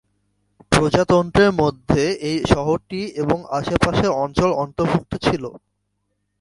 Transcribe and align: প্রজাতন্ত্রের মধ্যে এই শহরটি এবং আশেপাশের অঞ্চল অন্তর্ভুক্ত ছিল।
প্রজাতন্ত্রের 0.71 1.51
মধ্যে 1.53 2.03
এই 2.21 2.37
শহরটি 2.45 3.01
এবং 3.15 3.37
আশেপাশের 3.51 4.11
অঞ্চল 4.23 4.49
অন্তর্ভুক্ত 4.63 5.11
ছিল। 5.25 5.43